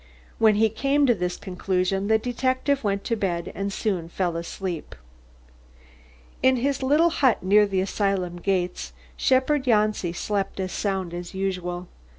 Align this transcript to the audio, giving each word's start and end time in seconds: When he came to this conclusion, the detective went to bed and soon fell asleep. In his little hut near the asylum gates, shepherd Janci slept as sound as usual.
When 0.39 0.55
he 0.55 0.67
came 0.69 1.05
to 1.05 1.13
this 1.13 1.37
conclusion, 1.37 2.07
the 2.07 2.17
detective 2.17 2.83
went 2.83 3.03
to 3.03 3.15
bed 3.15 3.51
and 3.53 3.71
soon 3.71 4.09
fell 4.09 4.35
asleep. 4.35 4.95
In 6.41 6.55
his 6.55 6.81
little 6.81 7.11
hut 7.11 7.43
near 7.43 7.67
the 7.67 7.81
asylum 7.81 8.37
gates, 8.37 8.93
shepherd 9.15 9.65
Janci 9.67 10.11
slept 10.11 10.59
as 10.59 10.71
sound 10.71 11.13
as 11.13 11.35
usual. 11.35 11.87